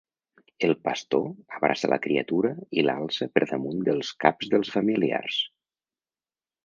El 0.67 0.71
pastor 0.87 1.27
abraça 1.57 1.91
la 1.91 1.99
criatura 2.05 2.53
i 2.81 2.87
l'alça 2.87 3.29
per 3.35 3.47
damunt 3.55 3.85
dels 3.91 4.13
caps 4.25 4.51
dels 4.55 4.73
familiars. 4.79 5.39